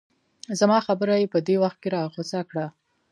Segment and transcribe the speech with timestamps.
[0.59, 2.65] زما خبره یې په دې وخت کې راغوڅه کړه.